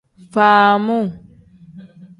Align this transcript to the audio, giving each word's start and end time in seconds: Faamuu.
Faamuu. 0.33 1.07